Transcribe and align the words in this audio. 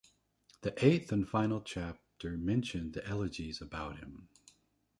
The 0.61 0.73
eighth 0.83 1.11
and 1.11 1.29
final 1.29 1.61
chapter 1.61 2.35
mentioned 2.35 2.93
the 2.93 3.05
elegies 3.07 3.61
about 3.61 3.97
him. 3.99 4.29